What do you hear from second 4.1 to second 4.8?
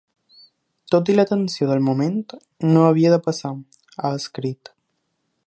escrit.